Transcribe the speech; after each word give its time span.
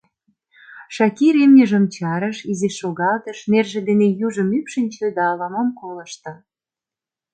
Шакир 0.95 1.35
имньыжым 1.43 1.85
чарыш, 1.95 2.37
изиш 2.51 2.75
шогалтыш, 2.81 3.39
нерже 3.51 3.79
дене 3.89 4.07
южым 4.25 4.49
ӱпшынчӧ 4.57 5.05
да 5.15 5.23
ала-мом 5.31 5.69
колышто. 5.79 6.31